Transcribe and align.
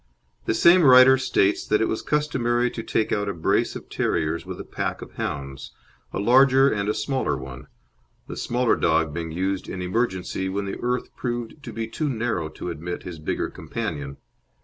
The 0.45 0.55
same 0.55 0.81
writer 0.81 1.15
states 1.19 1.63
that 1.67 1.79
it 1.79 1.87
was 1.87 2.01
customary 2.01 2.71
to 2.71 2.81
take 2.81 3.11
out 3.11 3.29
a 3.29 3.35
brace 3.35 3.75
of 3.75 3.87
terriers 3.87 4.47
with 4.47 4.59
a 4.59 4.63
pack 4.63 5.03
of 5.03 5.11
hounds, 5.11 5.73
a 6.11 6.17
larger 6.19 6.71
and 6.71 6.89
a 6.89 6.93
smaller 6.95 7.37
one, 7.37 7.67
the 8.27 8.35
smaller 8.35 8.75
dog 8.75 9.13
being 9.13 9.31
used 9.31 9.69
in 9.69 9.79
emergency 9.83 10.49
when 10.49 10.65
the 10.65 10.79
earth 10.81 11.15
proved 11.15 11.61
to 11.61 11.71
be 11.71 11.87
too 11.87 12.09
narrow 12.09 12.49
to 12.49 12.71
admit 12.71 13.03
his 13.03 13.19
bigger 13.19 13.51
companion. 13.51 14.17